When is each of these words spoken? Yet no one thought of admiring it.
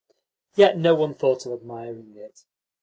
Yet 0.55 0.79
no 0.79 0.95
one 0.95 1.13
thought 1.13 1.45
of 1.45 1.51
admiring 1.53 2.15
it. 2.15 2.43